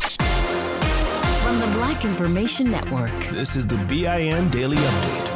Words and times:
From 0.00 1.60
the 1.60 1.66
Black 1.74 2.04
Information 2.04 2.70
Network, 2.70 3.12
this 3.30 3.54
is 3.56 3.66
the 3.66 3.76
BIN 3.76 4.50
Daily 4.50 4.76
Update. 4.76 5.30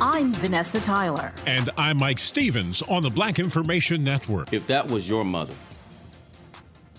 I'm 0.00 0.32
Vanessa 0.34 0.80
Tyler. 0.80 1.32
And 1.46 1.70
I'm 1.76 1.96
Mike 1.96 2.18
Stevens 2.18 2.82
on 2.82 3.02
the 3.02 3.10
Black 3.10 3.38
Information 3.38 4.04
Network. 4.04 4.52
If 4.52 4.66
that 4.66 4.90
was 4.90 5.08
your 5.08 5.24
mother, 5.24 5.54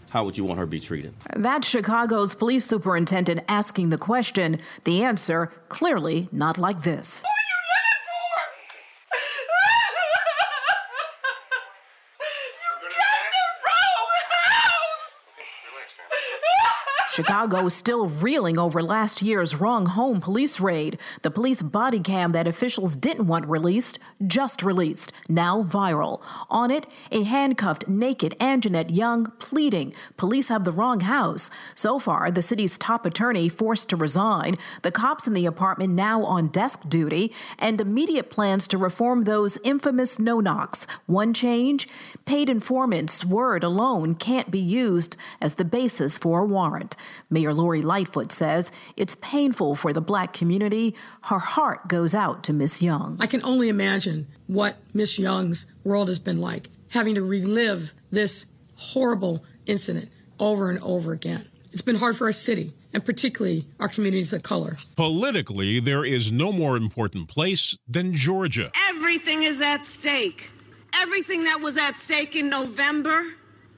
how 0.10 0.24
would 0.26 0.38
you 0.38 0.44
want 0.44 0.60
her 0.60 0.66
to 0.66 0.70
be 0.70 0.80
treated? 0.80 1.14
That's 1.36 1.68
Chicago's 1.68 2.34
police 2.34 2.66
superintendent 2.66 3.42
asking 3.48 3.90
the 3.90 3.98
question. 3.98 4.60
The 4.86 5.04
answer 5.04 5.52
clearly 5.70 6.30
not 6.32 6.58
like 6.58 6.82
this. 6.84 7.24
Chicago 17.12 17.66
is 17.66 17.74
still 17.74 18.08
reeling 18.08 18.60
over 18.60 18.84
last 18.84 19.24
year's 19.24 19.56
wrong 19.56 19.88
home 19.88 20.22
police 20.22 20.60
raid. 20.60 21.00
The 21.24 21.32
police 21.32 21.64
body 21.64 22.00
cam 22.00 22.34
that 22.34 22.48
officials 22.48 22.96
didn't 22.96 23.26
want 23.26 23.48
released 23.48 23.98
just 24.28 24.62
released, 24.62 25.12
now 25.28 25.64
viral. 25.64 26.22
On 26.50 26.70
it, 26.70 26.86
a 27.12 27.24
handcuffed, 27.24 27.88
naked 27.88 28.36
Anjanette 28.40 28.96
Young 28.96 29.32
pleading 29.40 29.94
police 30.18 30.50
have 30.50 30.66
the 30.66 30.72
wrong 30.72 31.00
house. 31.00 31.50
So 31.74 31.98
far, 31.98 32.30
the 32.30 32.44
city's 32.44 32.78
top 32.78 33.08
attorney 33.08 33.50
forced 33.50 33.90
to 33.90 33.96
resign, 33.96 34.58
the 34.84 34.92
cops 34.92 35.26
in 35.26 35.34
the 35.34 35.48
apartment 35.48 35.94
now 35.94 36.24
on 36.24 36.50
desk 36.50 36.88
duty, 36.88 37.34
and 37.58 37.82
immediate 37.82 38.30
plans 38.30 38.68
to 38.68 38.78
reform 38.78 39.24
those 39.24 39.58
infamous 39.64 40.20
no 40.20 40.40
knocks. 40.40 40.86
One 41.08 41.34
change 41.34 41.88
paid 42.26 42.50
informants' 42.50 43.26
word 43.26 43.64
alone 43.64 44.14
can't 44.16 44.52
be 44.52 44.60
used 44.60 45.18
as 45.42 45.56
the 45.56 45.66
basis 45.66 46.18
for 46.18 46.42
a 46.42 46.46
warrant. 46.46 46.96
Mayor 47.30 47.54
Lori 47.54 47.82
Lightfoot 47.82 48.32
says 48.32 48.72
it's 48.98 49.16
painful 49.22 49.76
for 49.76 49.94
the 49.94 50.02
black 50.02 50.34
community. 50.34 50.96
Her 51.24 51.40
heart 51.40 51.88
goes 51.88 52.14
out 52.14 52.44
to 52.46 52.54
Miss 52.54 52.82
Young. 52.82 53.18
I 53.20 53.28
can 53.28 53.44
only 53.44 53.70
imagine 53.70 54.28
what 54.48 54.78
Miss 54.94 55.20
Young's 55.20 55.68
world 55.84 56.08
has 56.08 56.20
been 56.20 56.40
like, 56.40 56.70
having 56.92 57.16
to 57.16 57.22
relive 57.22 57.94
this 58.12 58.48
horrible 58.76 59.44
incident 59.66 60.10
over 60.40 60.70
and 60.70 60.80
over 60.80 61.12
again. 61.12 61.48
It's 61.72 61.82
been 61.82 61.98
hard 61.98 62.18
for 62.18 62.26
our 62.26 62.34
city 62.34 62.74
and 62.94 63.06
particularly 63.06 63.68
our 63.80 63.88
communities 63.88 64.34
of 64.34 64.42
color. 64.42 64.78
Politically, 64.96 65.80
there 65.80 66.04
is 66.04 66.32
no 66.32 66.52
more 66.52 66.76
important 66.76 67.28
place 67.28 67.78
than 67.88 68.16
Georgia. 68.16 68.72
Everything 68.90 69.44
is 69.44 69.62
at 69.62 69.86
stake. 69.86 70.52
Everything 70.94 71.44
that 71.44 71.60
was 71.62 71.78
at 71.78 72.00
stake 72.00 72.36
in 72.36 72.50
November 72.50 73.24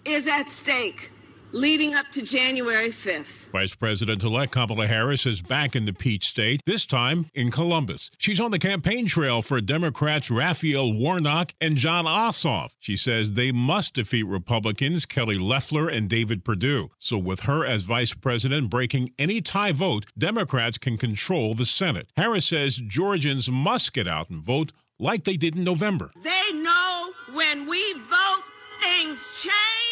is 0.05 0.27
at 0.27 0.49
stake 0.49 1.11
leading 1.51 1.95
up 1.95 2.09
to 2.11 2.21
January 2.23 2.89
5th. 2.89 3.49
Vice 3.51 3.75
President 3.75 4.23
elect 4.23 4.51
Kamala 4.51 4.87
Harris 4.87 5.25
is 5.25 5.41
back 5.41 5.75
in 5.75 5.85
the 5.85 5.93
Peach 5.93 6.25
State, 6.25 6.61
this 6.65 6.85
time 6.85 7.27
in 7.33 7.51
Columbus. 7.51 8.11
She's 8.17 8.39
on 8.39 8.51
the 8.51 8.59
campaign 8.59 9.05
trail 9.07 9.41
for 9.41 9.59
Democrats 9.61 10.31
Raphael 10.31 10.93
Warnock 10.93 11.53
and 11.59 11.77
Jon 11.77 12.05
Ossoff. 12.05 12.71
She 12.79 12.95
says 12.95 13.33
they 13.33 13.51
must 13.51 13.93
defeat 13.93 14.23
Republicans 14.23 15.05
Kelly 15.05 15.37
Loeffler 15.37 15.87
and 15.87 16.09
David 16.09 16.43
Perdue. 16.43 16.91
So, 16.97 17.17
with 17.17 17.41
her 17.41 17.65
as 17.65 17.81
vice 17.83 18.13
president 18.13 18.69
breaking 18.69 19.11
any 19.19 19.41
tie 19.41 19.71
vote, 19.71 20.05
Democrats 20.17 20.77
can 20.77 20.97
control 20.97 21.53
the 21.53 21.65
Senate. 21.65 22.07
Harris 22.15 22.45
says 22.45 22.77
Georgians 22.77 23.49
must 23.49 23.93
get 23.93 24.07
out 24.07 24.29
and 24.29 24.41
vote 24.41 24.71
like 24.99 25.23
they 25.23 25.37
did 25.37 25.55
in 25.55 25.63
November. 25.63 26.11
They 26.23 26.53
know 26.53 27.11
when 27.33 27.67
we 27.67 27.93
vote, 27.93 28.43
things 28.81 29.27
change. 29.41 29.90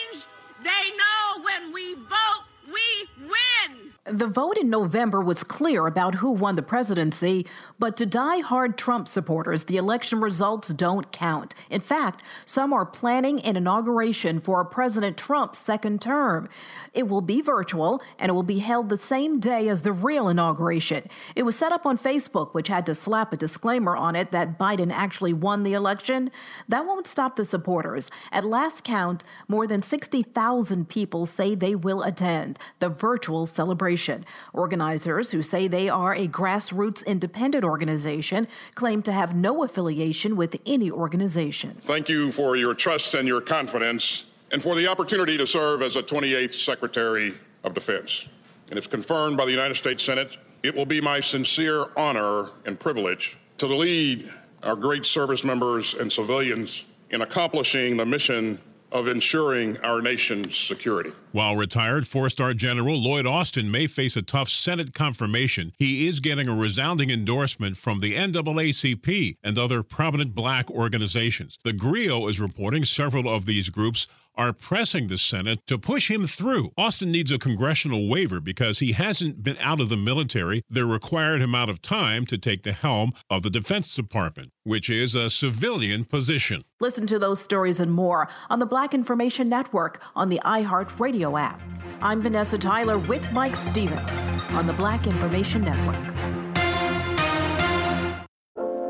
They 0.63 0.69
know 0.69 1.43
when 1.43 1.73
we 1.73 1.93
vote, 1.93 2.43
we 2.67 3.07
win. 3.21 4.17
The 4.17 4.27
vote 4.27 4.57
in 4.57 4.69
November 4.69 5.21
was 5.21 5.43
clear 5.43 5.85
about 5.85 6.15
who 6.15 6.31
won 6.31 6.55
the 6.55 6.61
presidency, 6.61 7.45
but 7.77 7.95
to 7.97 8.05
die-hard 8.05 8.77
Trump 8.77 9.07
supporters, 9.07 9.65
the 9.65 9.77
election 9.77 10.19
results 10.19 10.69
don't 10.69 11.11
count. 11.11 11.53
In 11.69 11.79
fact, 11.79 12.23
some 12.45 12.73
are 12.73 12.85
planning 12.85 13.39
an 13.41 13.55
inauguration 13.55 14.39
for 14.39 14.65
President 14.65 15.15
Trump's 15.15 15.59
second 15.59 16.01
term. 16.01 16.49
It 16.93 17.07
will 17.07 17.21
be 17.21 17.41
virtual 17.41 18.01
and 18.17 18.29
it 18.29 18.33
will 18.33 18.43
be 18.43 18.59
held 18.59 18.89
the 18.89 18.97
same 18.97 19.39
day 19.39 19.69
as 19.69 19.81
the 19.81 19.91
real 19.91 20.29
inauguration. 20.29 21.07
It 21.35 21.43
was 21.43 21.55
set 21.55 21.71
up 21.71 21.85
on 21.85 21.97
Facebook, 21.97 22.53
which 22.53 22.67
had 22.67 22.85
to 22.87 22.95
slap 22.95 23.33
a 23.33 23.37
disclaimer 23.37 23.95
on 23.95 24.15
it 24.15 24.31
that 24.31 24.57
Biden 24.57 24.91
actually 24.91 25.33
won 25.33 25.63
the 25.63 25.73
election. 25.73 26.31
That 26.67 26.85
won't 26.85 27.07
stop 27.07 27.35
the 27.35 27.45
supporters. 27.45 28.09
At 28.31 28.45
last 28.45 28.83
count, 28.83 29.23
more 29.47 29.67
than 29.67 29.81
60,000 29.81 30.89
people 30.89 31.25
say 31.25 31.55
they 31.55 31.75
will 31.75 32.03
attend 32.03 32.59
the 32.79 32.89
virtual 32.89 33.45
celebration. 33.45 34.25
Organizers 34.53 35.31
who 35.31 35.41
say 35.41 35.67
they 35.67 35.89
are 35.89 36.13
a 36.13 36.27
grassroots 36.27 37.05
independent 37.05 37.63
organization 37.63 38.47
claim 38.75 39.01
to 39.03 39.11
have 39.11 39.35
no 39.35 39.63
affiliation 39.63 40.35
with 40.35 40.59
any 40.65 40.91
organization. 40.91 41.75
Thank 41.79 42.09
you 42.09 42.31
for 42.31 42.55
your 42.55 42.73
trust 42.73 43.13
and 43.13 43.27
your 43.27 43.41
confidence 43.41 44.23
and 44.51 44.61
for 44.61 44.75
the 44.75 44.87
opportunity 44.87 45.37
to 45.37 45.47
serve 45.47 45.81
as 45.81 45.95
a 45.95 46.03
28th 46.03 46.53
Secretary 46.53 47.33
of 47.63 47.73
Defense. 47.73 48.27
And 48.69 48.77
if 48.77 48.89
confirmed 48.89 49.37
by 49.37 49.45
the 49.45 49.51
United 49.51 49.75
States 49.75 50.03
Senate, 50.03 50.37
it 50.63 50.75
will 50.75 50.85
be 50.85 51.01
my 51.01 51.19
sincere 51.19 51.87
honor 51.95 52.49
and 52.65 52.79
privilege 52.79 53.37
to 53.57 53.67
lead 53.67 54.29
our 54.63 54.75
great 54.75 55.05
service 55.05 55.43
members 55.43 55.93
and 55.93 56.11
civilians 56.11 56.85
in 57.09 57.21
accomplishing 57.21 57.97
the 57.97 58.05
mission 58.05 58.59
of 58.91 59.07
ensuring 59.07 59.77
our 59.81 60.01
nation's 60.01 60.57
security. 60.57 61.11
While 61.31 61.55
retired 61.55 62.07
four 62.07 62.29
star 62.29 62.53
General 62.53 62.97
Lloyd 62.97 63.27
Austin 63.27 63.69
may 63.69 63.85
face 63.85 64.17
a 64.17 64.21
tough 64.21 64.49
Senate 64.49 64.93
confirmation, 64.93 65.73
he 65.77 66.07
is 66.07 66.19
getting 66.19 66.47
a 66.47 66.55
resounding 66.55 67.11
endorsement 67.11 67.77
from 67.77 67.99
the 67.99 68.15
NAACP 68.15 69.37
and 69.43 69.57
other 69.57 69.83
prominent 69.83 70.33
black 70.33 70.71
organizations. 70.71 71.59
The 71.63 71.73
GRIO 71.73 72.27
is 72.27 72.39
reporting 72.39 72.83
several 72.83 73.29
of 73.29 73.45
these 73.45 73.69
groups 73.69 74.07
are 74.39 74.53
pressing 74.53 75.07
the 75.07 75.17
Senate 75.17 75.59
to 75.67 75.77
push 75.77 76.09
him 76.09 76.25
through. 76.25 76.71
Austin 76.77 77.11
needs 77.11 77.29
a 77.29 77.37
congressional 77.37 78.07
waiver 78.07 78.39
because 78.39 78.79
he 78.79 78.93
hasn't 78.93 79.43
been 79.43 79.57
out 79.59 79.81
of 79.81 79.89
the 79.89 79.97
military 79.97 80.63
the 80.69 80.85
required 80.85 81.41
amount 81.41 81.69
of 81.69 81.81
time 81.81 82.25
to 82.25 82.37
take 82.37 82.63
the 82.63 82.71
helm 82.71 83.11
of 83.29 83.43
the 83.43 83.49
Defense 83.49 83.93
Department, 83.93 84.53
which 84.63 84.89
is 84.89 85.13
a 85.13 85.29
civilian 85.29 86.05
position. 86.05 86.63
Listen 86.79 87.05
to 87.07 87.19
those 87.19 87.41
stories 87.41 87.81
and 87.81 87.91
more 87.91 88.29
on 88.49 88.59
the 88.59 88.65
Black 88.65 88.93
Information 88.93 89.49
Network 89.49 90.01
on 90.15 90.29
the 90.29 90.39
iHeartRadio 90.45 91.37
app. 91.37 91.61
I'm 92.01 92.21
Vanessa 92.21 92.57
Tyler 92.57 92.97
with 92.97 93.29
Mike 93.33 93.57
Stevens 93.57 94.09
on 94.51 94.67
the 94.67 94.73
Black 94.73 95.05
Information 95.05 95.63
Network. 95.65 96.15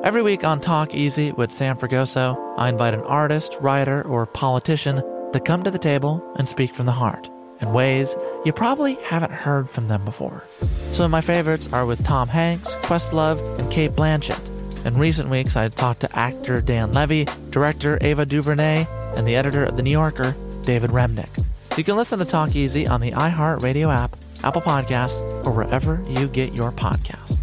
Every 0.04 0.22
week 0.22 0.44
on 0.44 0.62
Talk 0.62 0.94
Easy 0.94 1.32
with 1.32 1.52
Sam 1.52 1.76
Fragoso, 1.76 2.38
I 2.58 2.70
invite 2.70 2.94
an 2.94 3.02
artist, 3.02 3.58
writer, 3.60 4.04
or 4.04 4.28
politician 4.28 5.02
to 5.34 5.40
come 5.40 5.64
to 5.64 5.72
the 5.72 5.80
table 5.80 6.24
and 6.38 6.48
speak 6.48 6.74
from 6.74 6.86
the 6.86 6.92
heart 6.92 7.30
in 7.62 7.74
ways 7.74 8.16
you 8.46 8.54
probably 8.54 8.96
haven't 9.04 9.32
heard 9.32 9.70
from 9.70 9.88
them 9.88 10.04
before. 10.06 10.44
Some 10.92 11.06
of 11.06 11.12
my 11.12 11.22
favorites 11.22 11.68
are 11.72 11.86
with 11.86 12.04
Tom 12.04 12.28
Hanks, 12.28 12.76
Questlove, 12.76 13.40
and 13.60 13.72
Cate 13.72 13.92
Blanchett. 13.92 14.40
In 14.86 14.98
recent 14.98 15.30
weeks, 15.30 15.56
I 15.56 15.68
talked 15.70 16.00
to 16.02 16.18
actor 16.18 16.62
Dan 16.62 16.94
Levy, 16.94 17.28
director 17.50 17.98
Ava 18.02 18.26
DuVernay, 18.26 18.88
and 19.16 19.28
the 19.28 19.36
editor 19.36 19.66
of 19.66 19.76
The 19.76 19.84
New 19.84 19.92
Yorker, 19.92 20.36
David 20.64 20.92
Remnick. 20.92 21.46
You 21.78 21.84
can 21.84 21.98
listen 21.98 22.20
to 22.20 22.26
Talk 22.26 22.56
Easy 22.56 22.88
on 22.88 23.02
the 23.02 23.12
iHeartRadio 23.12 23.94
app, 23.94 24.16
Apple 24.44 24.62
Podcasts, 24.62 25.22
or 25.46 25.52
wherever 25.52 26.04
you 26.08 26.28
get 26.28 26.54
your 26.54 26.72
podcasts. 26.72 27.38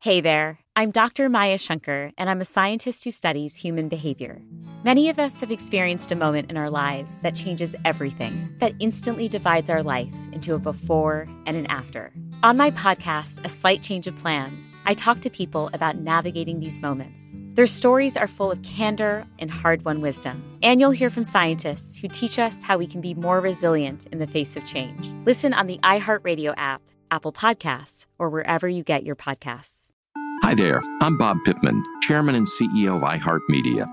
Hey 0.00 0.20
there, 0.20 0.60
I'm 0.76 0.92
Dr. 0.92 1.28
Maya 1.28 1.58
Shankar, 1.58 2.12
and 2.16 2.30
I'm 2.30 2.40
a 2.40 2.44
scientist 2.44 3.02
who 3.02 3.10
studies 3.10 3.56
human 3.56 3.88
behavior. 3.88 4.40
Many 4.84 5.08
of 5.08 5.18
us 5.18 5.40
have 5.40 5.50
experienced 5.50 6.12
a 6.12 6.16
moment 6.16 6.52
in 6.52 6.56
our 6.56 6.70
lives 6.70 7.18
that 7.20 7.34
changes 7.34 7.74
everything, 7.84 8.54
that 8.58 8.74
instantly 8.78 9.28
divides 9.28 9.68
our 9.68 9.82
life 9.82 10.12
into 10.30 10.54
a 10.54 10.58
before 10.60 11.26
and 11.46 11.56
an 11.56 11.66
after. 11.66 12.12
On 12.44 12.56
my 12.56 12.70
podcast, 12.70 13.44
A 13.44 13.48
Slight 13.48 13.82
Change 13.82 14.06
of 14.06 14.16
Plans, 14.18 14.72
I 14.86 14.94
talk 14.94 15.20
to 15.22 15.30
people 15.30 15.68
about 15.72 15.96
navigating 15.96 16.60
these 16.60 16.80
moments. 16.80 17.32
Their 17.54 17.66
stories 17.66 18.16
are 18.16 18.28
full 18.28 18.52
of 18.52 18.62
candor 18.62 19.26
and 19.40 19.50
hard 19.50 19.84
won 19.84 20.00
wisdom. 20.00 20.44
And 20.62 20.80
you'll 20.80 20.92
hear 20.92 21.10
from 21.10 21.24
scientists 21.24 21.98
who 21.98 22.06
teach 22.06 22.38
us 22.38 22.62
how 22.62 22.78
we 22.78 22.86
can 22.86 23.00
be 23.00 23.14
more 23.14 23.40
resilient 23.40 24.06
in 24.12 24.20
the 24.20 24.28
face 24.28 24.56
of 24.56 24.64
change. 24.64 25.10
Listen 25.26 25.52
on 25.54 25.66
the 25.66 25.78
iHeartRadio 25.78 26.54
app, 26.56 26.82
Apple 27.10 27.32
Podcasts, 27.32 28.06
or 28.16 28.30
wherever 28.30 28.68
you 28.68 28.84
get 28.84 29.02
your 29.02 29.16
podcasts. 29.16 29.90
Hi 30.44 30.54
there, 30.54 30.80
I'm 31.02 31.18
Bob 31.18 31.38
Pittman, 31.44 31.82
Chairman 32.04 32.36
and 32.36 32.46
CEO 32.46 32.94
of 32.94 33.02
iHeartMedia. 33.02 33.92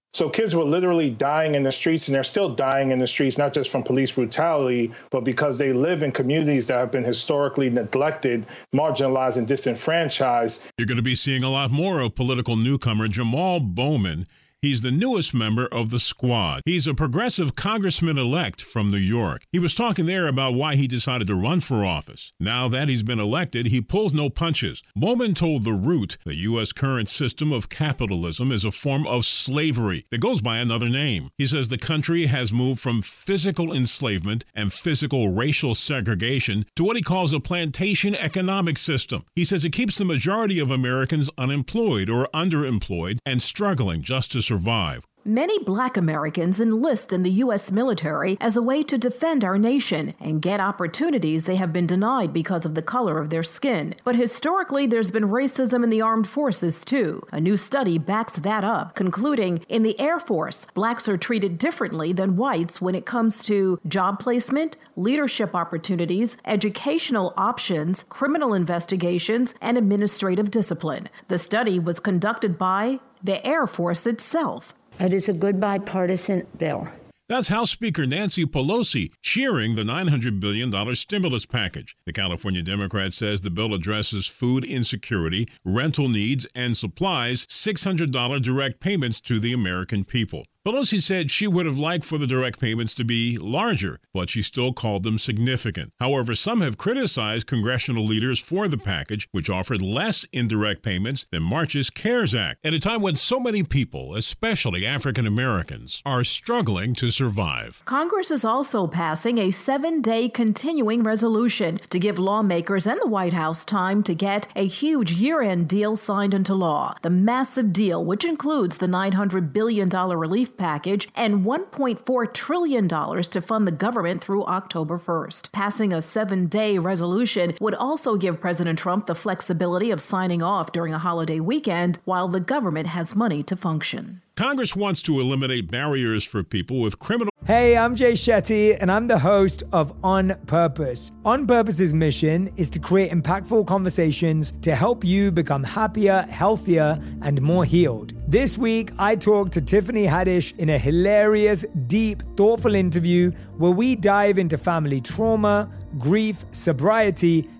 So 0.13 0.29
kids 0.29 0.53
were 0.53 0.65
literally 0.65 1.09
dying 1.09 1.55
in 1.55 1.63
the 1.63 1.71
streets, 1.71 2.07
and 2.07 2.15
they're 2.15 2.23
still 2.23 2.53
dying 2.53 2.91
in 2.91 2.99
the 2.99 3.07
streets, 3.07 3.37
not 3.37 3.53
just 3.53 3.69
from 3.69 3.81
police 3.81 4.11
brutality, 4.11 4.91
but 5.09 5.21
because 5.21 5.57
they 5.57 5.71
live 5.71 6.03
in 6.03 6.11
communities 6.11 6.67
that 6.67 6.79
have 6.79 6.91
been 6.91 7.05
historically 7.05 7.69
neglected, 7.69 8.45
marginalized, 8.75 9.37
and 9.37 9.47
disenfranchised. 9.47 10.69
You're 10.77 10.87
going 10.87 10.97
to 10.97 11.01
be 11.01 11.15
seeing 11.15 11.43
a 11.43 11.49
lot 11.49 11.71
more 11.71 12.01
of 12.01 12.15
political 12.15 12.57
newcomer 12.57 13.07
Jamal 13.07 13.61
Bowman. 13.61 14.27
He's 14.61 14.83
the 14.83 14.91
newest 14.91 15.33
member 15.33 15.65
of 15.65 15.89
the 15.89 15.97
squad. 15.97 16.61
He's 16.65 16.85
a 16.85 16.93
progressive 16.93 17.55
congressman 17.55 18.19
elect 18.19 18.61
from 18.61 18.91
New 18.91 18.97
York. 18.97 19.41
He 19.51 19.57
was 19.57 19.73
talking 19.73 20.05
there 20.05 20.27
about 20.27 20.53
why 20.53 20.75
he 20.75 20.85
decided 20.85 21.25
to 21.29 21.35
run 21.35 21.61
for 21.61 21.83
office. 21.83 22.31
Now 22.39 22.67
that 22.67 22.87
he's 22.87 23.01
been 23.01 23.19
elected, 23.19 23.65
he 23.65 23.81
pulls 23.81 24.13
no 24.13 24.29
punches. 24.29 24.83
Bowman 24.95 25.33
told 25.33 25.63
The 25.63 25.73
Root 25.73 26.19
the 26.25 26.35
U.S. 26.35 26.73
current 26.73 27.09
system 27.09 27.51
of 27.51 27.69
capitalism 27.69 28.51
is 28.51 28.63
a 28.63 28.69
form 28.69 29.07
of 29.07 29.25
slavery 29.25 30.05
that 30.11 30.21
goes 30.21 30.41
by 30.41 30.59
another 30.59 30.89
name. 30.89 31.31
He 31.39 31.47
says 31.47 31.69
the 31.69 31.79
country 31.79 32.27
has 32.27 32.53
moved 32.53 32.81
from 32.81 33.01
physical 33.01 33.73
enslavement 33.73 34.45
and 34.53 34.71
physical 34.71 35.29
racial 35.29 35.73
segregation 35.73 36.67
to 36.75 36.83
what 36.83 36.97
he 36.97 37.01
calls 37.01 37.33
a 37.33 37.39
plantation 37.39 38.13
economic 38.13 38.77
system. 38.77 39.25
He 39.35 39.43
says 39.43 39.65
it 39.65 39.71
keeps 39.71 39.97
the 39.97 40.05
majority 40.05 40.59
of 40.59 40.69
Americans 40.69 41.31
unemployed 41.35 42.11
or 42.11 42.29
underemployed 42.31 43.17
and 43.25 43.41
struggling 43.41 44.03
just 44.03 44.31
to 44.33 44.50
survive. 44.51 45.10
Many 45.23 45.59
black 45.59 45.97
Americans 45.97 46.59
enlist 46.59 47.13
in 47.13 47.21
the 47.21 47.29
U.S. 47.43 47.71
military 47.71 48.37
as 48.41 48.57
a 48.57 48.61
way 48.61 48.81
to 48.81 48.97
defend 48.97 49.45
our 49.45 49.59
nation 49.59 50.13
and 50.19 50.41
get 50.41 50.59
opportunities 50.59 51.43
they 51.43 51.57
have 51.57 51.71
been 51.71 51.85
denied 51.85 52.33
because 52.33 52.65
of 52.65 52.73
the 52.73 52.81
color 52.81 53.19
of 53.19 53.29
their 53.29 53.43
skin. 53.43 53.93
But 54.03 54.15
historically, 54.15 54.87
there's 54.87 55.11
been 55.11 55.25
racism 55.25 55.83
in 55.83 55.91
the 55.91 56.01
armed 56.01 56.27
forces, 56.27 56.83
too. 56.83 57.21
A 57.31 57.39
new 57.39 57.55
study 57.55 57.99
backs 57.99 58.37
that 58.37 58.63
up, 58.63 58.95
concluding 58.95 59.63
in 59.69 59.83
the 59.83 59.99
Air 60.01 60.19
Force, 60.19 60.65
blacks 60.73 61.07
are 61.07 61.17
treated 61.17 61.59
differently 61.59 62.13
than 62.13 62.35
whites 62.35 62.81
when 62.81 62.95
it 62.95 63.05
comes 63.05 63.43
to 63.43 63.79
job 63.87 64.19
placement, 64.19 64.75
leadership 64.95 65.53
opportunities, 65.53 66.35
educational 66.45 67.35
options, 67.37 68.05
criminal 68.09 68.55
investigations, 68.55 69.53
and 69.61 69.77
administrative 69.77 70.49
discipline. 70.49 71.09
The 71.27 71.37
study 71.37 71.77
was 71.77 71.99
conducted 71.99 72.57
by 72.57 73.01
the 73.23 73.45
Air 73.45 73.67
Force 73.67 74.07
itself. 74.07 74.73
It 75.01 75.13
is 75.13 75.27
a 75.27 75.33
good 75.33 75.59
bipartisan 75.59 76.45
bill. 76.59 76.87
That's 77.27 77.47
House 77.47 77.71
Speaker 77.71 78.05
Nancy 78.05 78.45
Pelosi 78.45 79.11
cheering 79.23 79.73
the 79.73 79.81
$900 79.81 80.39
billion 80.39 80.95
stimulus 80.95 81.47
package. 81.47 81.95
The 82.05 82.13
California 82.13 82.61
Democrat 82.61 83.11
says 83.11 83.41
the 83.41 83.49
bill 83.49 83.73
addresses 83.73 84.27
food 84.27 84.63
insecurity, 84.63 85.47
rental 85.65 86.07
needs, 86.07 86.45
and 86.53 86.77
supplies 86.77 87.47
$600 87.47 88.43
direct 88.43 88.79
payments 88.79 89.19
to 89.21 89.39
the 89.39 89.53
American 89.53 90.03
people. 90.03 90.45
Pelosi 90.63 91.01
said 91.01 91.31
she 91.31 91.47
would 91.47 91.65
have 91.65 91.79
liked 91.79 92.05
for 92.05 92.19
the 92.19 92.27
direct 92.27 92.59
payments 92.59 92.93
to 92.93 93.03
be 93.03 93.35
larger, 93.35 93.99
but 94.13 94.29
she 94.29 94.43
still 94.43 94.73
called 94.73 95.01
them 95.01 95.17
significant. 95.17 95.91
However, 95.99 96.35
some 96.35 96.61
have 96.61 96.77
criticized 96.77 97.47
congressional 97.47 98.05
leaders 98.05 98.39
for 98.39 98.67
the 98.67 98.77
package, 98.77 99.27
which 99.31 99.49
offered 99.49 99.81
less 99.81 100.23
indirect 100.31 100.83
payments 100.83 101.25
than 101.31 101.41
March's 101.41 101.89
CARES 101.89 102.35
Act, 102.35 102.59
at 102.63 102.75
a 102.75 102.79
time 102.79 103.01
when 103.01 103.15
so 103.15 103.39
many 103.39 103.63
people, 103.63 104.13
especially 104.15 104.85
African 104.85 105.25
Americans, 105.25 105.99
are 106.05 106.23
struggling 106.23 106.93
to 106.93 107.09
survive. 107.09 107.81
Congress 107.85 108.29
is 108.29 108.45
also 108.45 108.85
passing 108.85 109.39
a 109.39 109.49
seven 109.49 109.99
day 109.99 110.29
continuing 110.29 111.01
resolution 111.01 111.79
to 111.89 111.97
give 111.97 112.19
lawmakers 112.19 112.85
and 112.85 113.01
the 113.01 113.07
White 113.07 113.33
House 113.33 113.65
time 113.65 114.03
to 114.03 114.13
get 114.13 114.47
a 114.55 114.67
huge 114.67 115.13
year 115.13 115.41
end 115.41 115.67
deal 115.67 115.95
signed 115.95 116.35
into 116.35 116.53
law. 116.53 116.93
The 117.01 117.09
massive 117.09 117.73
deal, 117.73 118.05
which 118.05 118.23
includes 118.23 118.77
the 118.77 118.85
$900 118.85 119.51
billion 119.51 119.89
relief 119.89 120.50
package 120.57 121.09
and 121.15 121.45
$1.4 121.45 122.33
trillion 122.33 122.87
to 122.87 123.41
fund 123.41 123.67
the 123.67 123.71
government 123.71 124.23
through 124.23 124.45
October 124.45 124.97
1st. 124.97 125.51
Passing 125.51 125.93
a 125.93 126.01
seven 126.01 126.47
day 126.47 126.77
resolution 126.77 127.53
would 127.59 127.75
also 127.75 128.15
give 128.17 128.41
President 128.41 128.79
Trump 128.79 129.07
the 129.07 129.15
flexibility 129.15 129.91
of 129.91 130.01
signing 130.01 130.41
off 130.41 130.71
during 130.71 130.93
a 130.93 130.99
holiday 130.99 131.39
weekend 131.39 131.99
while 132.05 132.27
the 132.27 132.39
government 132.39 132.87
has 132.87 133.15
money 133.15 133.43
to 133.43 133.55
function. 133.55 134.21
Congress 134.37 134.77
wants 134.77 135.01
to 135.01 135.19
eliminate 135.19 135.69
barriers 135.69 136.23
for 136.23 136.41
people 136.41 136.79
with 136.79 136.97
criminal. 136.99 137.29
Hey, 137.45 137.75
I'm 137.75 137.95
Jay 137.95 138.13
Shetty, 138.13 138.77
and 138.79 138.89
I'm 138.89 139.07
the 139.07 139.19
host 139.19 139.63
of 139.73 139.93
On 140.05 140.33
Purpose. 140.45 141.11
On 141.25 141.45
Purpose's 141.45 141.93
mission 141.93 142.47
is 142.55 142.69
to 142.69 142.79
create 142.79 143.11
impactful 143.11 143.67
conversations 143.67 144.53
to 144.61 144.73
help 144.73 145.03
you 145.03 145.31
become 145.31 145.63
happier, 145.63 146.21
healthier, 146.29 146.97
and 147.23 147.41
more 147.41 147.65
healed. 147.65 148.13
This 148.29 148.57
week, 148.57 148.91
I 148.97 149.17
talked 149.17 149.51
to 149.53 149.61
Tiffany 149.61 150.05
Haddish 150.05 150.57
in 150.57 150.69
a 150.69 150.77
hilarious, 150.77 151.65
deep, 151.87 152.23
thoughtful 152.37 152.73
interview 152.73 153.31
where 153.57 153.71
we 153.71 153.97
dive 153.97 154.39
into 154.39 154.57
family 154.57 155.01
trauma, 155.01 155.69
grief, 155.97 156.45
sobriety, 156.51 157.49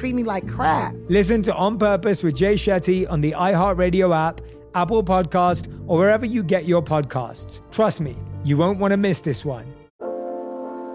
treat 0.00 0.14
me 0.14 0.24
like 0.24 0.48
crap. 0.48 0.94
Listen 1.10 1.42
to 1.42 1.54
On 1.54 1.78
Purpose 1.78 2.22
with 2.22 2.34
Jay 2.34 2.54
Shetty 2.54 3.08
on 3.10 3.20
the 3.20 3.32
iHeartRadio 3.32 4.16
app, 4.16 4.40
Apple 4.74 5.04
Podcast, 5.04 5.70
or 5.86 5.98
wherever 5.98 6.24
you 6.24 6.42
get 6.42 6.64
your 6.64 6.82
podcasts. 6.82 7.60
Trust 7.70 8.00
me, 8.00 8.16
you 8.42 8.56
won't 8.56 8.78
want 8.78 8.92
to 8.92 8.96
miss 8.96 9.20
this 9.20 9.44
one. 9.44 9.70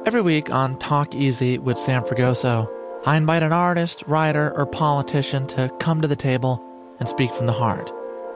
Every 0.08 0.24
week 0.24 0.50
on 0.50 0.80
Talk 0.80 1.14
Easy 1.14 1.60
with 1.60 1.78
Sam 1.78 2.02
Fragoso, 2.02 2.68
I 3.06 3.16
invite 3.16 3.44
an 3.44 3.54
artist, 3.54 4.04
writer, 4.08 4.52
or 4.56 4.66
politician 4.66 5.46
to 5.48 5.72
come 5.80 6.02
to 6.02 6.08
the 6.08 6.16
table 6.16 6.64
and 7.00 7.08
speak 7.08 7.32
from 7.32 7.46
the 7.46 7.54
heart 7.54 7.92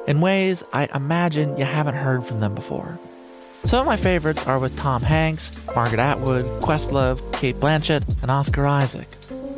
in 0.06 0.22
ways 0.22 0.64
I 0.72 0.88
imagine 0.94 1.58
you 1.58 1.66
haven't 1.66 1.96
heard 1.96 2.28
from 2.28 2.42
them 2.42 2.54
before. 2.54 3.00
Some 3.66 3.80
of 3.82 3.88
my 3.88 3.98
favorites 3.98 4.44
are 4.44 4.60
with 4.60 4.78
Tom 4.78 5.02
Hanks, 5.02 5.52
Margaret 5.76 6.00
Atwood, 6.00 6.46
Questlove, 6.62 7.34
Cate 7.34 7.60
Blanchett, 7.60 8.04
and 8.22 8.30
Oscar 8.30 8.68
Isaac. 8.68 9.19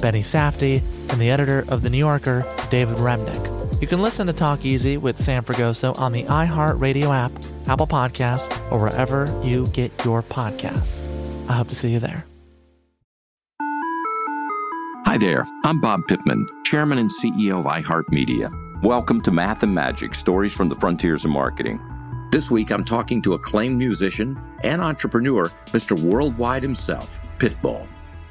Benny 0.00 0.22
Safdie, 0.22 0.82
and 1.10 1.20
the 1.20 1.30
editor 1.30 1.64
of 1.68 1.82
The 1.82 1.90
New 1.90 1.98
Yorker, 1.98 2.44
David 2.70 2.96
Remnick. 2.98 3.80
You 3.80 3.86
can 3.86 4.02
listen 4.02 4.26
to 4.26 4.32
Talk 4.32 4.64
Easy 4.64 4.96
with 4.96 5.18
Sam 5.18 5.44
Fragoso 5.44 5.96
on 5.98 6.12
the 6.12 6.24
iHeartRadio 6.24 7.14
app, 7.14 7.32
Apple 7.68 7.86
Podcasts, 7.86 8.50
or 8.72 8.80
wherever 8.80 9.26
you 9.44 9.66
get 9.68 9.92
your 10.04 10.22
podcasts. 10.22 11.02
I 11.48 11.52
hope 11.54 11.68
to 11.68 11.74
see 11.74 11.92
you 11.92 11.98
there. 11.98 12.24
Hi 15.06 15.16
there, 15.16 15.46
I'm 15.64 15.80
Bob 15.80 16.06
Pittman, 16.06 16.46
Chairman 16.64 16.98
and 16.98 17.10
CEO 17.10 17.60
of 17.60 17.66
iHeartMedia. 17.66 18.82
Welcome 18.82 19.20
to 19.22 19.30
Math 19.30 19.62
and 19.62 19.74
Magic 19.74 20.14
Stories 20.14 20.52
from 20.52 20.68
the 20.68 20.76
Frontiers 20.76 21.24
of 21.24 21.30
Marketing. 21.30 21.80
This 22.30 22.50
week, 22.50 22.70
I'm 22.70 22.84
talking 22.84 23.22
to 23.22 23.32
acclaimed 23.32 23.78
musician 23.78 24.38
and 24.62 24.82
entrepreneur, 24.82 25.50
Mr. 25.66 25.98
Worldwide 25.98 26.62
himself, 26.62 27.22
Pitbull. 27.38 27.86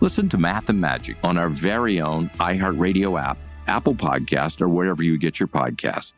Listen 0.00 0.28
to 0.28 0.36
Math 0.36 0.68
and 0.68 0.78
Magic 0.78 1.16
on 1.24 1.38
our 1.38 1.48
very 1.48 2.02
own 2.02 2.28
iHeartRadio 2.38 3.18
app, 3.20 3.38
Apple 3.66 3.94
Podcast, 3.94 4.60
or 4.60 4.68
wherever 4.68 5.02
you 5.02 5.16
get 5.16 5.40
your 5.40 5.48
podcasts. 5.48 6.12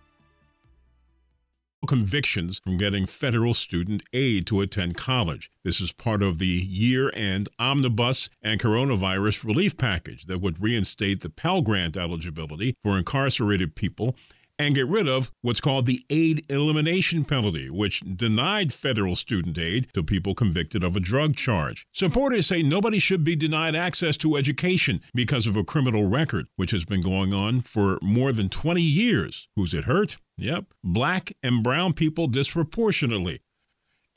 Convictions 1.87 2.61
from 2.65 2.77
getting 2.77 3.07
federal 3.07 3.55
student 3.55 4.03
aid 4.13 4.49
to 4.49 4.61
attend 4.61 4.97
college. 4.97 5.49
This 5.63 5.81
is 5.81 5.93
part 5.93 6.25
of 6.25 6.39
the 6.39 6.47
year 6.47 7.13
end 7.15 7.49
omnibus 7.59 8.29
and 8.43 8.61
coronavirus 8.61 9.45
relief 9.45 9.77
package 9.79 10.27
that 10.27 10.41
would 10.41 10.61
reinstate 10.61 11.21
the 11.21 11.31
Pell 11.31 11.63
Grant 11.63 11.97
eligibility 11.97 12.75
for 12.83 12.99
incarcerated 12.99 13.77
people 13.77 14.17
and 14.59 14.75
get 14.75 14.89
rid 14.89 15.09
of 15.09 15.31
what's 15.43 15.61
called 15.61 15.87
the 15.87 16.05
aid 16.11 16.45
elimination 16.51 17.25
penalty, 17.25 17.71
which 17.71 18.01
denied 18.01 18.73
federal 18.73 19.15
student 19.15 19.59
aid 19.59 19.89
to 19.93 20.03
people 20.03 20.35
convicted 20.35 20.83
of 20.83 20.97
a 20.97 21.01
drug 21.01 21.37
charge. 21.37 21.87
Supporters 21.93 22.47
say 22.47 22.63
nobody 22.63 22.99
should 22.99 23.25
be 23.25 23.37
denied 23.37 23.75
access 23.75 24.17
to 24.19 24.37
education 24.37 25.01
because 25.15 25.47
of 25.47 25.57
a 25.57 25.65
criminal 25.65 26.09
record, 26.09 26.47
which 26.57 26.73
has 26.73 26.85
been 26.85 27.03
going 27.03 27.33
on 27.33 27.61
for 27.61 27.99
more 28.03 28.33
than 28.33 28.49
20 28.49 28.83
years. 28.83 29.49
Who's 29.57 29.75
it 29.75 29.85
hurt? 29.85 30.19
Yep, 30.37 30.67
black 30.85 31.33
and 31.43 31.63
brown 31.65 31.93
people 31.95 32.29
disproportionately. 32.29 33.41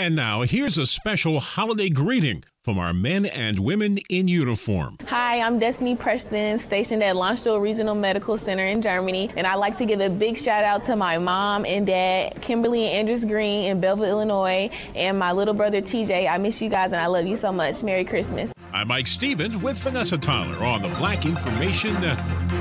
And 0.01 0.15
now, 0.15 0.41
here's 0.41 0.79
a 0.79 0.87
special 0.87 1.39
holiday 1.39 1.87
greeting 1.87 2.43
from 2.63 2.79
our 2.79 2.91
men 2.91 3.27
and 3.27 3.59
women 3.59 3.99
in 4.09 4.27
uniform. 4.27 4.97
Hi, 5.05 5.39
I'm 5.39 5.59
Destiny 5.59 5.95
Preston, 5.95 6.57
stationed 6.57 7.03
at 7.03 7.15
Landstuhl 7.15 7.61
Regional 7.61 7.93
Medical 7.93 8.35
Center 8.35 8.65
in 8.65 8.81
Germany, 8.81 9.29
and 9.35 9.45
I'd 9.45 9.57
like 9.57 9.77
to 9.77 9.85
give 9.85 10.01
a 10.01 10.09
big 10.09 10.39
shout 10.39 10.63
out 10.63 10.83
to 10.85 10.95
my 10.95 11.19
mom 11.19 11.67
and 11.67 11.85
dad, 11.85 12.41
Kimberly 12.41 12.85
and 12.85 13.01
Andrews 13.01 13.25
Green 13.25 13.65
in 13.65 13.79
Belleville, 13.79 14.05
Illinois, 14.05 14.71
and 14.95 15.19
my 15.19 15.33
little 15.33 15.53
brother 15.53 15.83
TJ. 15.83 16.27
I 16.27 16.39
miss 16.39 16.59
you 16.63 16.69
guys 16.69 16.93
and 16.93 17.01
I 17.01 17.05
love 17.05 17.27
you 17.27 17.35
so 17.35 17.51
much. 17.51 17.83
Merry 17.83 18.03
Christmas. 18.03 18.51
I'm 18.73 18.87
Mike 18.87 19.05
Stevens 19.05 19.55
with 19.55 19.77
Vanessa 19.77 20.17
Tyler 20.17 20.65
on 20.65 20.81
the 20.81 20.89
Black 20.89 21.27
Information 21.27 21.93
Network. 22.01 22.60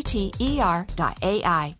O-T-T-E-R.ai. 0.00 1.79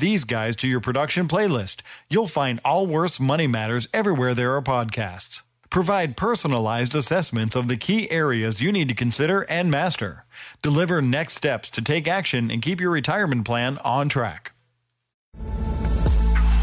these 0.00 0.24
guys 0.24 0.56
to 0.56 0.66
your 0.66 0.80
production 0.80 1.28
playlist. 1.28 1.82
You'll 2.08 2.26
find 2.26 2.58
all 2.64 2.80
Allworth's 2.80 3.20
Money 3.20 3.46
Matters 3.46 3.88
everywhere 3.92 4.34
there 4.34 4.56
are 4.56 4.62
podcasts. 4.62 5.42
Provide 5.68 6.16
personalized 6.16 6.94
assessments 6.94 7.54
of 7.54 7.68
the 7.68 7.76
key 7.76 8.10
areas 8.10 8.60
you 8.60 8.72
need 8.72 8.88
to 8.88 8.94
consider 8.94 9.42
and 9.42 9.70
master. 9.70 10.24
Deliver 10.62 11.02
next 11.02 11.34
steps 11.34 11.70
to 11.72 11.82
take 11.82 12.08
action 12.08 12.50
and 12.50 12.62
keep 12.62 12.80
your 12.80 12.90
retirement 12.90 13.44
plan 13.44 13.78
on 13.84 14.08
track. 14.08 14.52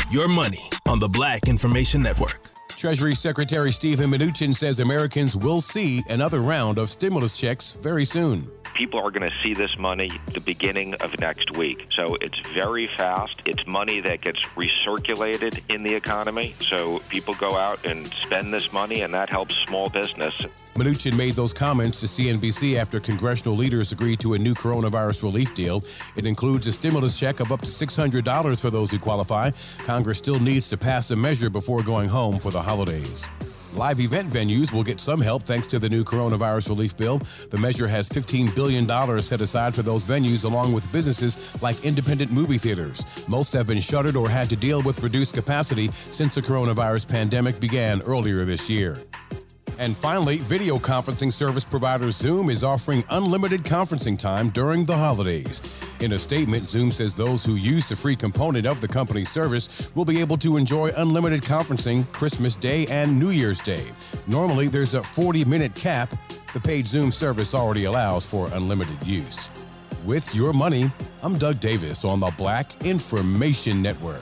Your 0.10 0.28
money 0.28 0.70
on 0.88 1.00
the 1.00 1.08
Black 1.08 1.48
Information 1.48 2.02
Network. 2.02 2.42
Treasury 2.76 3.14
Secretary 3.16 3.72
Steven 3.72 4.10
Mnuchin 4.10 4.56
says 4.56 4.80
Americans 4.80 5.36
will 5.38 5.62
see 5.62 6.02
another 6.10 6.42
round 6.42 6.80
of 6.80 6.90
stimulus 6.90 7.38
checks 7.38 7.74
very 7.74 8.06
soon 8.06 8.50
people 8.78 9.00
are 9.00 9.10
going 9.10 9.28
to 9.28 9.36
see 9.42 9.56
this 9.56 9.76
money 9.80 10.12
the 10.34 10.40
beginning 10.40 10.94
of 10.96 11.20
next 11.20 11.58
week. 11.58 11.88
So 11.90 12.16
it's 12.22 12.40
very 12.54 12.88
fast. 12.96 13.42
It's 13.46 13.66
money 13.66 14.02
that 14.02 14.22
gets 14.22 14.40
recirculated 14.56 15.74
in 15.74 15.84
the 15.84 15.96
economy. 15.96 16.54
So 16.60 17.00
people 17.10 17.34
go 17.34 17.58
out 17.58 17.84
and 17.86 18.06
spend 18.08 18.54
this 18.54 18.72
money, 18.72 19.02
and 19.02 19.12
that 19.16 19.30
helps 19.30 19.56
small 19.68 19.90
business. 19.90 20.36
Mnuchin 20.76 21.18
made 21.18 21.34
those 21.34 21.54
comments 21.54 22.00
to 22.02 22.06
CNBC 22.06 22.78
after 22.78 23.00
congressional 23.00 23.58
leaders 23.58 23.92
agreed 23.92 24.20
to 24.20 24.36
a 24.36 24.38
new 24.38 24.54
coronavirus 24.54 25.24
relief 25.24 25.56
deal. 25.56 25.82
It 26.16 26.28
includes 26.28 26.68
a 26.68 26.72
stimulus 26.72 27.20
check 27.20 27.40
of 27.40 27.52
up 27.52 27.62
to 27.62 27.72
$600 27.72 28.62
for 28.62 28.70
those 28.70 28.92
who 28.92 29.00
qualify. 29.00 29.50
Congress 29.80 30.20
still 30.20 30.40
needs 30.40 30.70
to 30.70 30.78
pass 30.78 31.10
a 31.10 31.16
measure 31.16 31.50
before 31.50 31.82
going 31.82 32.10
home 32.10 32.38
for 32.38 32.52
the 32.52 32.62
holidays. 32.62 33.28
Live 33.78 34.00
event 34.00 34.28
venues 34.32 34.74
will 34.74 34.82
get 34.82 35.00
some 35.00 35.22
help 35.22 35.44
thanks 35.44 35.68
to 35.68 35.78
the 35.78 35.88
new 35.88 36.04
coronavirus 36.04 36.70
relief 36.70 36.98
bill. 36.98 37.20
The 37.52 37.60
measure 37.60 37.88
has 37.88 38.10
$15 38.10 38.56
billion 38.56 38.88
set 39.22 39.40
aside 39.40 39.76
for 39.76 39.84
those 39.84 40.04
venues, 40.04 40.46
along 40.46 40.74
with 40.74 40.92
businesses 40.92 41.54
like 41.62 41.86
independent 41.86 42.32
movie 42.32 42.58
theaters. 42.58 43.06
Most 43.28 43.54
have 43.54 43.68
been 43.68 43.80
shuttered 43.80 44.16
or 44.16 44.28
had 44.28 44.50
to 44.50 44.56
deal 44.56 44.82
with 44.82 45.04
reduced 45.04 45.36
capacity 45.36 45.92
since 45.92 46.34
the 46.34 46.42
coronavirus 46.42 47.08
pandemic 47.08 47.60
began 47.60 48.02
earlier 48.02 48.44
this 48.46 48.68
year. 48.68 48.98
And 49.80 49.96
finally, 49.96 50.38
video 50.38 50.78
conferencing 50.80 51.32
service 51.32 51.64
provider 51.64 52.10
Zoom 52.10 52.50
is 52.50 52.64
offering 52.64 53.04
unlimited 53.12 53.64
conferencing 53.64 54.18
time 54.18 54.50
during 54.50 54.86
the 54.86 54.96
holidays. 54.96 55.62
In 56.00 56.14
a 56.14 56.20
statement, 56.20 56.68
Zoom 56.68 56.92
says 56.92 57.14
those 57.14 57.46
who 57.46 57.56
use 57.56 57.88
the 57.88 57.96
free 57.96 58.16
component 58.16 58.66
of 58.66 58.82
the 58.82 58.88
company's 58.88 59.30
service 59.30 59.92
will 59.94 60.06
be 60.06 60.20
able 60.20 60.38
to 60.38 60.58
enjoy 60.58 60.92
unlimited 60.96 61.44
conferencing 61.44 62.12
Christmas 62.12 62.56
Day 62.56 62.88
and 62.88 63.20
New 63.20 63.30
Year's 63.30 63.62
Day. 63.62 63.84
Normally, 64.28 64.68
there's 64.68 64.96
a 64.96 65.04
40 65.04 65.46
minute 65.46 65.76
cap. 65.76 66.12
The 66.54 66.60
paid 66.60 66.88
Zoom 66.88 67.12
service 67.12 67.54
already 67.54 67.84
allows 67.84 68.26
for 68.26 68.50
unlimited 68.54 69.06
use. 69.06 69.50
With 70.06 70.34
your 70.34 70.54
money, 70.54 70.92
I'm 71.22 71.38
Doug 71.38 71.60
Davis 71.60 72.04
on 72.04 72.20
the 72.20 72.32
Black 72.38 72.84
Information 72.84 73.82
Network. 73.82 74.22